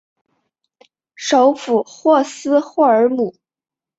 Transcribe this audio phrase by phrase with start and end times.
[1.13, 3.35] 首府霍斯霍尔姆。